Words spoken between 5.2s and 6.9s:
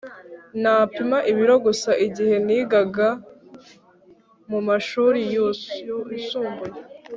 yisumbuye